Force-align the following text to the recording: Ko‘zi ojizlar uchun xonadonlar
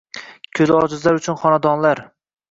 Ko‘zi 0.59 0.73
ojizlar 0.77 1.19
uchun 1.19 1.37
xonadonlar 1.41 2.01